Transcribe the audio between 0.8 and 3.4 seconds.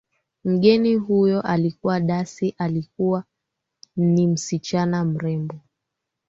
huyo aliitwa Daisy alikuwa